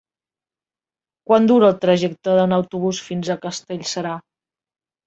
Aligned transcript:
Quant 1.31 1.45
dura 1.51 1.69
el 1.75 1.77
trajecte 1.85 2.35
en 2.47 2.59
autobús 2.59 3.05
fins 3.11 3.31
a 3.31 3.39
Castellserà? 3.47 4.21